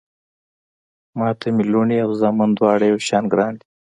[1.17, 3.65] ما ته مې لوڼه او زامن دواړه يو شان ګران دي